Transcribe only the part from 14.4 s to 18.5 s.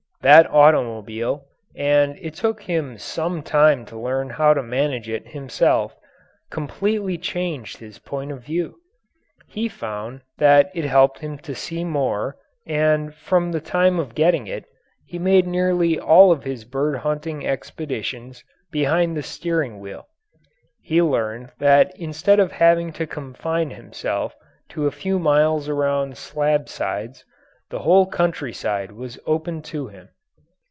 it, he made nearly all of his bird hunting expeditions